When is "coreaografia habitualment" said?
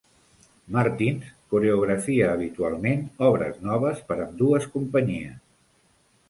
1.53-3.05